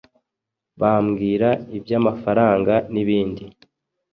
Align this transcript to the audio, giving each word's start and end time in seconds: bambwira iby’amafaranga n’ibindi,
bambwira 0.81 1.49
iby’amafaranga 1.77 2.73
n’ibindi, 2.93 3.43